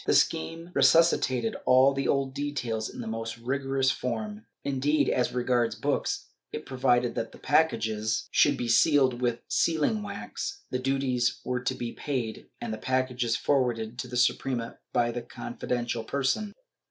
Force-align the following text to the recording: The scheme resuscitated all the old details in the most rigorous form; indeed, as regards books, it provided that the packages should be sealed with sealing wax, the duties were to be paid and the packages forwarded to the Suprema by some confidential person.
The 0.07 0.15
scheme 0.15 0.71
resuscitated 0.73 1.57
all 1.67 1.93
the 1.93 2.07
old 2.07 2.33
details 2.33 2.89
in 2.89 3.01
the 3.01 3.07
most 3.07 3.37
rigorous 3.37 3.91
form; 3.91 4.47
indeed, 4.63 5.07
as 5.09 5.31
regards 5.31 5.75
books, 5.75 6.25
it 6.51 6.65
provided 6.65 7.13
that 7.13 7.31
the 7.31 7.37
packages 7.37 8.27
should 8.31 8.57
be 8.57 8.67
sealed 8.67 9.21
with 9.21 9.41
sealing 9.47 10.01
wax, 10.01 10.63
the 10.71 10.79
duties 10.79 11.39
were 11.45 11.61
to 11.61 11.75
be 11.75 11.91
paid 11.93 12.49
and 12.59 12.73
the 12.73 12.79
packages 12.79 13.35
forwarded 13.35 13.99
to 13.99 14.07
the 14.07 14.17
Suprema 14.17 14.79
by 14.91 15.13
some 15.13 15.21
confidential 15.31 16.03
person. 16.03 16.55